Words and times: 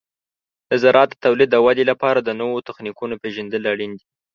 د 0.69 0.71
زراعت 0.83 1.09
د 1.13 1.17
تولید 1.25 1.49
د 1.51 1.57
ودې 1.65 1.83
لپاره 1.91 2.19
د 2.21 2.29
نوو 2.41 2.65
تخنیکونو 2.67 3.19
پیژندل 3.23 3.63
اړین 3.73 3.91
دي. 3.99 4.05